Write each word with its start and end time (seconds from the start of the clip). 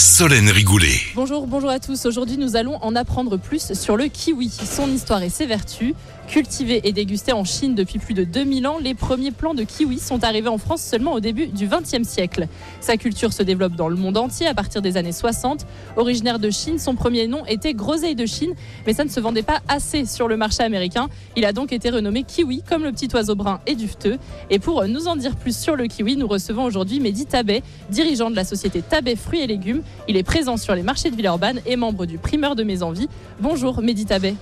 Solène 0.00 0.48
Rigoulet. 0.48 0.98
Bonjour, 1.14 1.46
bonjour 1.46 1.68
à 1.68 1.78
tous. 1.78 2.06
Aujourd'hui, 2.06 2.38
nous 2.38 2.56
allons 2.56 2.76
en 2.76 2.96
apprendre 2.96 3.36
plus 3.36 3.74
sur 3.74 3.98
le 3.98 4.06
kiwi, 4.06 4.48
son 4.48 4.90
histoire 4.90 5.22
et 5.22 5.28
ses 5.28 5.44
vertus. 5.44 5.92
Cultivé 6.26 6.80
et 6.84 6.92
dégusté 6.92 7.32
en 7.32 7.44
Chine 7.44 7.74
depuis 7.74 7.98
plus 7.98 8.14
de 8.14 8.22
2000 8.22 8.66
ans, 8.68 8.78
les 8.80 8.94
premiers 8.94 9.32
plants 9.32 9.52
de 9.52 9.64
kiwi 9.64 9.98
sont 9.98 10.22
arrivés 10.22 10.48
en 10.48 10.58
France 10.58 10.80
seulement 10.80 11.12
au 11.12 11.20
début 11.20 11.48
du 11.48 11.66
XXe 11.66 12.08
siècle. 12.08 12.46
Sa 12.80 12.96
culture 12.96 13.32
se 13.32 13.42
développe 13.42 13.74
dans 13.74 13.88
le 13.88 13.96
monde 13.96 14.16
entier 14.16 14.46
à 14.46 14.54
partir 14.54 14.80
des 14.80 14.96
années 14.96 15.12
60. 15.12 15.66
Originaire 15.96 16.38
de 16.38 16.48
Chine, 16.50 16.78
son 16.78 16.94
premier 16.94 17.26
nom 17.26 17.44
était 17.46 17.74
Groseille 17.74 18.14
de 18.14 18.26
Chine, 18.26 18.54
mais 18.86 18.94
ça 18.94 19.04
ne 19.04 19.10
se 19.10 19.18
vendait 19.18 19.42
pas 19.42 19.60
assez 19.68 20.06
sur 20.06 20.28
le 20.28 20.36
marché 20.36 20.62
américain. 20.62 21.08
Il 21.36 21.44
a 21.44 21.52
donc 21.52 21.72
été 21.72 21.90
renommé 21.90 22.22
kiwi, 22.22 22.62
comme 22.62 22.84
le 22.84 22.92
petit 22.92 23.08
oiseau 23.12 23.34
brun 23.34 23.60
et 23.66 23.74
dufteux. 23.74 24.18
Et 24.50 24.60
pour 24.60 24.86
nous 24.86 25.08
en 25.08 25.16
dire 25.16 25.34
plus 25.34 25.58
sur 25.58 25.74
le 25.74 25.88
kiwi, 25.88 26.16
nous 26.16 26.28
recevons 26.28 26.62
aujourd'hui 26.62 27.00
Mehdi 27.00 27.26
Tabet, 27.26 27.62
dirigeant 27.90 28.30
de 28.30 28.36
la 28.36 28.44
société 28.44 28.82
Tabet 28.82 29.16
Fruits 29.16 29.40
et 29.40 29.46
Légumes. 29.48 29.82
Il 30.08 30.16
est 30.16 30.22
présent 30.22 30.56
sur 30.56 30.74
les 30.74 30.82
marchés 30.82 31.10
de 31.10 31.16
Villeurbanne 31.16 31.60
et 31.66 31.76
membre 31.76 32.06
du 32.06 32.18
primeur 32.18 32.56
de 32.56 32.64
Mes 32.64 32.82
Envies. 32.82 33.08
Bonjour 33.40 33.80
Mehdi 33.82 34.06
Tabet. 34.06 34.34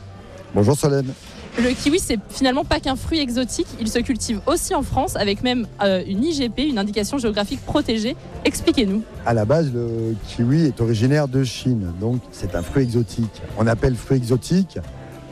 Bonjour 0.55 0.77
Solène. 0.77 1.12
Le 1.59 1.70
kiwi, 1.70 1.98
c'est 1.98 2.19
finalement 2.30 2.65
pas 2.65 2.79
qu'un 2.79 2.95
fruit 2.95 3.19
exotique. 3.19 3.66
Il 3.80 3.89
se 3.89 3.98
cultive 3.98 4.41
aussi 4.47 4.77
en 4.77 4.83
France 4.83 5.16
avec 5.16 5.42
même 5.42 5.66
euh, 5.83 6.05
une 6.06 6.23
IGP, 6.23 6.61
une 6.61 6.79
indication 6.79 7.19
géographique 7.19 7.61
protégée. 7.66 8.15
Expliquez-nous. 8.45 9.03
À 9.27 9.34
la 9.34 9.45
base, 9.45 9.73
le 9.75 10.15
kiwi 10.29 10.66
est 10.66 10.80
originaire 10.80 11.27
de 11.27 11.42
Chine, 11.42 11.92
donc 12.01 12.20
c'est 12.30 12.55
un 12.55 12.62
fruit 12.62 12.84
exotique. 12.84 13.42
On 13.59 13.67
appelle 13.67 13.97
fruit 13.97 14.19
exotique 14.19 14.78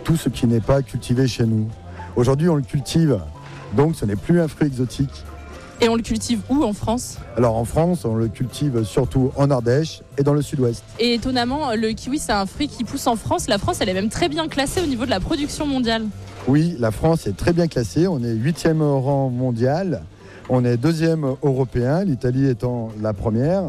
tout 0.03 0.17
ce 0.17 0.29
qui 0.29 0.47
n'est 0.47 0.61
pas 0.61 0.83
cultivé 0.83 1.29
chez 1.29 1.45
nous. 1.45 1.69
Aujourd'hui, 2.17 2.49
on 2.49 2.57
le 2.57 2.63
cultive, 2.63 3.21
donc 3.77 3.95
ce 3.95 4.05
n'est 4.05 4.17
plus 4.17 4.41
un 4.41 4.49
fruit 4.49 4.67
exotique. 4.67 5.25
Et 5.81 5.91
on 5.91 5.95
le 5.95 6.03
cultive 6.03 6.41
où 6.49 6.65
en 6.65 6.73
France 6.73 7.19
Alors 7.37 7.57
en 7.57 7.67
France, 7.67 8.07
on 8.07 8.15
le 8.15 8.29
cultive 8.29 8.83
surtout 8.85 9.31
en 9.37 9.51
Ardèche 9.51 10.01
et 10.17 10.23
dans 10.23 10.33
le 10.33 10.41
sud-ouest. 10.41 10.83
Et 10.99 11.15
étonnamment, 11.15 11.75
le 11.75 11.93
kiwi, 11.93 12.19
c'est 12.19 12.33
un 12.33 12.47
fruit 12.47 12.69
qui 12.69 12.83
pousse 12.83 13.07
en 13.07 13.17
France. 13.17 13.47
La 13.47 13.59
France, 13.59 13.79
elle 13.81 13.91
est 13.91 13.95
même 13.95 14.09
très 14.09 14.31
bien 14.31 14.49
classée 14.49 14.81
au 14.81 14.87
niveau 14.87 15.05
de 15.05 15.11
la 15.11 15.21
production 15.21 15.67
mondiale. 15.67 16.07
Oui, 16.49 16.77
la 16.79 16.91
France 16.91 17.27
est 17.27 17.37
très 17.37 17.53
bien 17.53 17.69
classée. 17.69 18.07
On 18.07 18.23
est 18.23 18.33
huitième 18.33 18.81
au 18.81 19.01
rang 19.01 19.29
mondial. 19.29 20.03
On 20.49 20.65
est 20.65 20.79
deuxième 20.79 21.25
européen, 21.43 22.05
l'Italie 22.05 22.49
étant 22.49 22.91
la 23.03 23.13
première. 23.13 23.65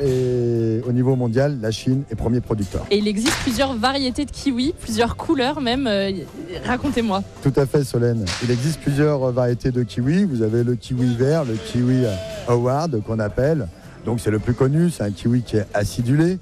Et 0.00 0.61
au 0.86 0.92
niveau 0.92 1.16
mondial, 1.16 1.58
la 1.60 1.70
Chine 1.70 2.02
est 2.10 2.14
premier 2.14 2.40
producteur. 2.40 2.84
Et 2.90 2.98
il 2.98 3.08
existe 3.08 3.34
plusieurs 3.42 3.74
variétés 3.74 4.24
de 4.24 4.30
kiwi, 4.30 4.74
plusieurs 4.80 5.16
couleurs 5.16 5.60
même. 5.60 5.86
Euh, 5.86 6.10
Racontez-moi. 6.64 7.22
Tout 7.42 7.52
à 7.56 7.66
fait, 7.66 7.84
Solène. 7.84 8.24
Il 8.42 8.50
existe 8.50 8.80
plusieurs 8.80 9.32
variétés 9.32 9.70
de 9.70 9.82
kiwi. 9.82 10.24
Vous 10.24 10.42
avez 10.42 10.64
le 10.64 10.74
kiwi 10.74 11.14
vert, 11.14 11.44
le 11.44 11.54
kiwi 11.54 12.04
Howard 12.48 13.02
qu'on 13.02 13.18
appelle. 13.18 13.66
Donc 14.04 14.20
c'est 14.20 14.30
le 14.30 14.38
plus 14.38 14.54
connu, 14.54 14.90
c'est 14.90 15.04
un 15.04 15.10
kiwi 15.10 15.42
qui 15.42 15.56
est 15.56 15.66
acidulé. 15.74 16.38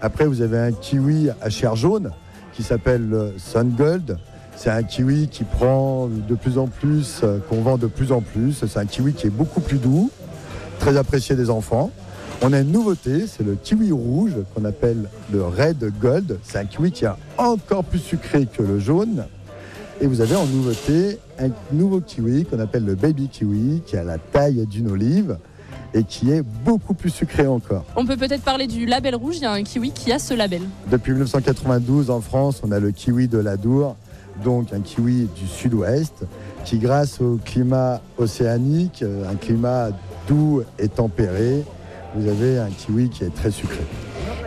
Après, 0.00 0.26
vous 0.26 0.42
avez 0.42 0.58
un 0.58 0.72
kiwi 0.72 1.28
à 1.42 1.50
chair 1.50 1.76
jaune 1.76 2.10
qui 2.54 2.62
s'appelle 2.62 3.08
le 3.08 3.34
Sun 3.36 3.70
Gold. 3.70 4.18
C'est 4.56 4.70
un 4.70 4.82
kiwi 4.82 5.28
qui 5.28 5.44
prend 5.44 6.06
de 6.08 6.34
plus 6.34 6.58
en 6.58 6.66
plus, 6.66 7.20
euh, 7.22 7.38
qu'on 7.48 7.62
vend 7.62 7.78
de 7.78 7.86
plus 7.86 8.12
en 8.12 8.20
plus. 8.20 8.64
C'est 8.66 8.78
un 8.78 8.84
kiwi 8.84 9.14
qui 9.14 9.26
est 9.26 9.30
beaucoup 9.30 9.60
plus 9.60 9.78
doux, 9.78 10.10
très 10.78 10.96
apprécié 10.96 11.34
des 11.34 11.50
enfants. 11.50 11.90
On 12.42 12.54
a 12.54 12.60
une 12.60 12.72
nouveauté, 12.72 13.26
c'est 13.26 13.42
le 13.42 13.54
kiwi 13.54 13.92
rouge 13.92 14.32
qu'on 14.54 14.64
appelle 14.64 15.10
le 15.30 15.44
Red 15.44 15.92
Gold. 16.00 16.38
C'est 16.42 16.56
un 16.56 16.64
kiwi 16.64 16.90
qui 16.90 17.04
est 17.04 17.10
encore 17.36 17.84
plus 17.84 17.98
sucré 17.98 18.46
que 18.46 18.62
le 18.62 18.78
jaune. 18.78 19.26
Et 20.00 20.06
vous 20.06 20.22
avez 20.22 20.36
en 20.36 20.46
nouveauté 20.46 21.18
un 21.38 21.50
nouveau 21.70 22.00
kiwi 22.00 22.46
qu'on 22.46 22.58
appelle 22.58 22.86
le 22.86 22.94
Baby 22.94 23.28
Kiwi, 23.28 23.82
qui 23.84 23.98
a 23.98 24.04
la 24.04 24.16
taille 24.16 24.66
d'une 24.66 24.90
olive 24.90 25.36
et 25.92 26.02
qui 26.02 26.30
est 26.30 26.40
beaucoup 26.40 26.94
plus 26.94 27.10
sucré 27.10 27.46
encore. 27.46 27.84
On 27.94 28.06
peut 28.06 28.16
peut-être 28.16 28.42
parler 28.42 28.66
du 28.66 28.86
label 28.86 29.16
rouge, 29.16 29.36
il 29.36 29.42
y 29.42 29.46
a 29.46 29.52
un 29.52 29.62
kiwi 29.62 29.90
qui 29.90 30.10
a 30.10 30.18
ce 30.18 30.32
label. 30.32 30.62
Depuis 30.90 31.12
1992 31.12 32.08
en 32.08 32.22
France, 32.22 32.62
on 32.64 32.72
a 32.72 32.80
le 32.80 32.90
kiwi 32.90 33.28
de 33.28 33.36
l'Adour, 33.36 33.96
donc 34.42 34.72
un 34.72 34.80
kiwi 34.80 35.28
du 35.36 35.46
sud-ouest, 35.46 36.24
qui 36.64 36.78
grâce 36.78 37.20
au 37.20 37.38
climat 37.44 38.00
océanique, 38.16 39.04
un 39.30 39.34
climat 39.34 39.90
doux 40.26 40.62
et 40.78 40.88
tempéré, 40.88 41.64
vous 42.14 42.28
avez 42.28 42.58
un 42.58 42.70
kiwi 42.70 43.10
qui 43.10 43.24
est 43.24 43.34
très 43.34 43.50
sucré. 43.50 43.80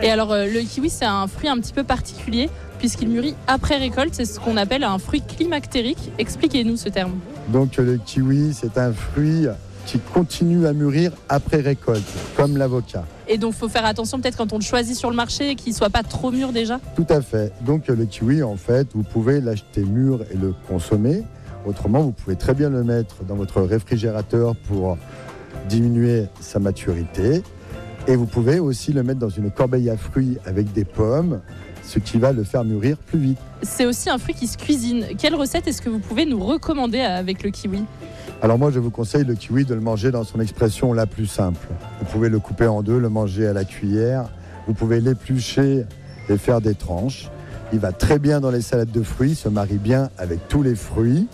Et 0.02 0.10
alors 0.10 0.32
euh, 0.32 0.46
le 0.46 0.60
kiwi 0.60 0.90
c'est 0.90 1.04
un 1.04 1.26
fruit 1.26 1.48
un 1.48 1.58
petit 1.58 1.72
peu 1.72 1.84
particulier 1.84 2.50
puisqu'il 2.78 3.08
mûrit 3.08 3.34
après 3.46 3.76
récolte, 3.76 4.14
c'est 4.14 4.24
ce 4.24 4.38
qu'on 4.38 4.56
appelle 4.56 4.84
un 4.84 4.98
fruit 4.98 5.22
climactérique. 5.22 6.10
Expliquez-nous 6.18 6.76
ce 6.76 6.88
terme. 6.88 7.12
Donc 7.48 7.76
le 7.76 7.96
kiwi 7.96 8.52
c'est 8.54 8.78
un 8.78 8.92
fruit 8.92 9.46
qui 9.86 9.98
continue 9.98 10.66
à 10.66 10.72
mûrir 10.72 11.12
après 11.28 11.60
récolte, 11.60 12.02
comme 12.36 12.56
l'avocat. 12.56 13.04
Et 13.28 13.38
donc, 13.38 13.54
il 13.54 13.58
faut 13.58 13.68
faire 13.68 13.84
attention 13.84 14.20
peut-être 14.20 14.36
quand 14.36 14.52
on 14.52 14.58
le 14.58 14.64
choisit 14.64 14.96
sur 14.96 15.10
le 15.10 15.16
marché, 15.16 15.54
qu'il 15.54 15.72
ne 15.72 15.76
soit 15.76 15.90
pas 15.90 16.02
trop 16.02 16.30
mûr 16.30 16.52
déjà? 16.52 16.80
Tout 16.96 17.06
à 17.08 17.20
fait. 17.20 17.52
Donc, 17.62 17.88
le 17.88 18.04
kiwi, 18.04 18.42
en 18.42 18.56
fait, 18.56 18.88
vous 18.94 19.02
pouvez 19.02 19.40
l'acheter 19.40 19.82
mûr 19.82 20.22
et 20.30 20.36
le 20.36 20.54
consommer. 20.68 21.22
Autrement, 21.66 22.00
vous 22.00 22.12
pouvez 22.12 22.36
très 22.36 22.54
bien 22.54 22.68
le 22.68 22.84
mettre 22.84 23.24
dans 23.24 23.34
votre 23.34 23.62
réfrigérateur 23.62 24.54
pour 24.68 24.98
diminuer 25.68 26.26
sa 26.40 26.58
maturité. 26.58 27.42
Et 28.06 28.16
vous 28.16 28.26
pouvez 28.26 28.58
aussi 28.58 28.92
le 28.92 29.02
mettre 29.02 29.20
dans 29.20 29.30
une 29.30 29.50
corbeille 29.50 29.88
à 29.88 29.96
fruits 29.96 30.36
avec 30.44 30.72
des 30.72 30.84
pommes, 30.84 31.40
ce 31.82 31.98
qui 31.98 32.18
va 32.18 32.32
le 32.32 32.44
faire 32.44 32.64
mûrir 32.64 32.98
plus 32.98 33.18
vite. 33.18 33.38
C'est 33.62 33.86
aussi 33.86 34.10
un 34.10 34.18
fruit 34.18 34.34
qui 34.34 34.46
se 34.46 34.58
cuisine. 34.58 35.06
Quelle 35.18 35.34
recette 35.34 35.66
est-ce 35.66 35.80
que 35.80 35.88
vous 35.88 36.00
pouvez 36.00 36.26
nous 36.26 36.42
recommander 36.44 37.00
avec 37.00 37.42
le 37.42 37.50
kiwi? 37.50 37.82
Alors 38.42 38.58
moi, 38.58 38.70
je 38.70 38.78
vous 38.78 38.90
conseille 38.90 39.24
le 39.24 39.34
kiwi 39.34 39.64
de 39.64 39.74
le 39.74 39.80
manger 39.80 40.10
dans 40.10 40.24
son 40.24 40.38
expression 40.40 40.92
la 40.92 41.06
plus 41.06 41.26
simple. 41.26 41.66
Vous 42.00 42.06
pouvez 42.06 42.28
le 42.28 42.38
couper 42.40 42.66
en 42.66 42.82
deux, 42.82 42.98
le 42.98 43.08
manger 43.08 43.46
à 43.46 43.54
la 43.54 43.64
cuillère. 43.64 44.28
Vous 44.66 44.74
pouvez 44.74 45.00
l'éplucher 45.00 45.84
et 46.28 46.36
faire 46.36 46.60
des 46.60 46.74
tranches. 46.74 47.30
Il 47.72 47.78
va 47.78 47.92
très 47.92 48.18
bien 48.18 48.40
dans 48.40 48.50
les 48.50 48.60
salades 48.60 48.92
de 48.92 49.02
fruits, 49.02 49.34
se 49.34 49.48
marie 49.48 49.78
bien 49.78 50.10
avec 50.18 50.46
tous 50.48 50.62
les 50.62 50.74
fruits. 50.74 51.26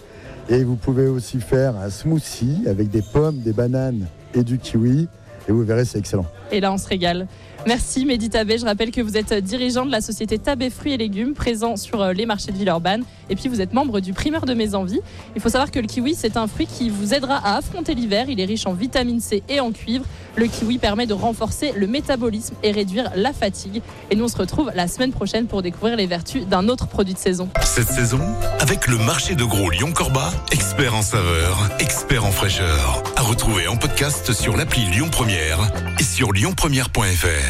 Et 0.49 0.65
vous 0.65 0.77
pouvez 0.77 1.07
aussi 1.07 1.41
faire 1.41 1.77
un 1.77 1.91
smoothie 1.91 2.65
avec 2.67 2.91
des 2.91 3.03
pommes, 3.03 3.39
des 3.39 3.53
bananes 3.53 4.07
et 4.35 4.43
du 4.43 4.59
kiwi. 4.59 5.09
Et 5.49 5.53
vous 5.53 5.63
verrez, 5.63 5.85
c'est 5.85 5.99
excellent. 5.99 6.27
Et 6.51 6.61
là, 6.61 6.73
on 6.73 6.79
se 6.79 6.89
régale. 6.89 7.27
Merci 7.67 8.07
Mehdi 8.07 8.31
Tabé. 8.31 8.57
Je 8.59 8.65
rappelle 8.65 8.91
que 8.91 9.03
vous 9.03 9.17
êtes 9.17 9.35
dirigeant 9.35 9.85
de 9.85 9.91
la 9.91 10.01
société 10.01 10.39
Tabé 10.39 10.71
Fruits 10.71 10.95
et 10.95 10.97
Légumes, 10.97 11.35
présent 11.35 11.77
sur 11.77 12.01
euh, 12.01 12.13
les 12.13 12.25
marchés 12.25 12.53
de 12.53 12.57
Villeurbanne. 12.57 13.05
Et 13.29 13.37
puis 13.37 13.49
vous 13.49 13.61
êtes 13.61 13.75
membre 13.75 14.01
du 14.01 14.13
primeur 14.13 14.47
de 14.47 14.55
Mes 14.55 14.75
Envies. 14.75 15.01
Il 15.37 15.43
faut 15.43 15.51
savoir 15.51 15.71
que 15.71 15.79
le 15.79 15.87
kiwi, 15.87 16.15
c'est 16.15 16.37
un 16.37 16.47
fruit 16.47 16.67
qui 16.67 16.89
vous 16.89 17.13
aidera 17.13 17.37
à 17.37 17.59
affronter 17.59 17.95
l'hiver. 17.95 18.27
Il 18.29 18.41
est 18.41 18.45
riche 18.45 18.67
en 18.67 18.73
vitamine 18.73 19.21
C 19.21 19.43
et 19.49 19.61
en 19.61 19.73
cuivre. 19.73 20.05
Le 20.37 20.47
kiwi 20.47 20.79
permet 20.79 21.07
de 21.07 21.13
renforcer 21.13 21.73
le 21.77 21.87
métabolisme 21.87 22.55
et 22.63 22.73
réduire 22.73 23.11
la 23.15 23.33
fatigue. 23.33 23.83
Et 24.11 24.17
nous, 24.17 24.25
on 24.25 24.29
se 24.29 24.37
retrouve 24.37 24.73
la 24.75 24.89
semaine 24.89 25.13
prochaine 25.13 25.47
pour 25.47 25.61
découvrir 25.61 25.97
les 25.97 26.07
vertus 26.07 26.47
d'un 26.47 26.69
autre 26.69 26.87
produit 26.87 27.15
de 27.15 27.19
saison. 27.19 27.49
Cette 27.63 27.89
saison, 27.89 28.21
avec 28.59 28.87
le 28.87 28.97
marché 28.97 29.35
de 29.35 29.45
gros 29.45 29.71
Lyon-Corba, 29.71 30.33
expert 30.51 30.95
en 30.95 31.03
saveur, 31.03 31.59
expert 31.79 32.25
en 32.25 32.33
fraîcheur. 32.33 33.03
À 33.17 33.23
retrouver 33.23 33.69
en 33.69 33.77
podcast 33.77 34.33
sur 34.33 34.57
l'appli 34.57 34.87
Lyon 34.87 35.09
Première 35.11 35.59
et 35.99 36.05
sur 36.05 36.33
lyonpremière.fr. 36.33 37.50